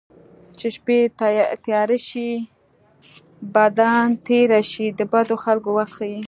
چې 0.57 0.67
شپه 0.75 0.97
تیاره 1.65 1.97
شي 2.09 2.29
بدان 3.55 4.07
تېره 4.27 4.61
شي 4.71 4.87
د 4.99 5.01
بدو 5.11 5.35
خلکو 5.43 5.69
وخت 5.77 5.93
ښيي 5.97 6.17